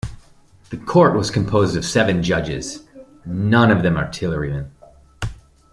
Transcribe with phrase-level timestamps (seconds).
[0.71, 2.85] The court was composed of seven judges,
[3.23, 4.71] none of them an artilleryman.